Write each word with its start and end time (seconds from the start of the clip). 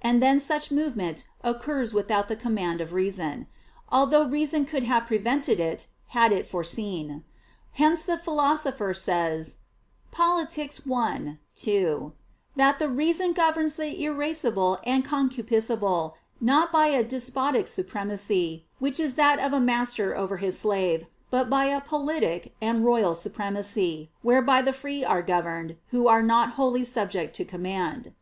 And 0.00 0.22
then 0.22 0.40
such 0.40 0.70
movement 0.70 1.28
occurs 1.44 1.92
without 1.92 2.28
the 2.28 2.34
command 2.34 2.80
of 2.80 2.94
reason: 2.94 3.46
although 3.90 4.22
reason 4.24 4.64
could 4.64 4.84
have 4.84 5.04
prevented 5.06 5.60
it, 5.60 5.86
had 6.16 6.32
it 6.32 6.48
foreseen. 6.48 7.24
Hence 7.72 8.02
the 8.02 8.16
Philosopher 8.16 8.94
says 8.94 9.58
(Polit. 10.10 10.58
i, 10.58 11.36
2) 11.56 12.12
that 12.56 12.78
the 12.78 12.88
reason 12.88 13.34
governs 13.34 13.76
the 13.76 14.02
irascible 14.02 14.78
and 14.86 15.04
concupiscible 15.04 16.14
not 16.40 16.72
by 16.72 16.86
a 16.86 17.02
"despotic 17.04 17.68
supremacy," 17.68 18.64
which 18.78 18.98
is 18.98 19.14
that 19.16 19.38
of 19.38 19.52
a 19.52 19.60
master 19.60 20.16
over 20.16 20.38
his 20.38 20.58
slave; 20.58 21.04
but 21.28 21.50
by 21.50 21.66
a 21.66 21.82
"politic 21.82 22.54
and 22.62 22.82
royal 22.86 23.14
supremacy," 23.14 24.10
whereby 24.22 24.62
the 24.62 24.72
free 24.72 25.04
are 25.04 25.20
governed, 25.20 25.76
who 25.88 26.08
are 26.08 26.22
not 26.22 26.52
wholly 26.52 26.82
subject 26.82 27.36
to 27.36 27.44
command. 27.44 28.14